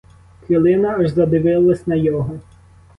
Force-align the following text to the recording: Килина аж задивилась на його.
Килина 0.47 0.93
аж 0.99 1.07
задивилась 1.09 1.87
на 1.87 1.95
його. 1.95 2.39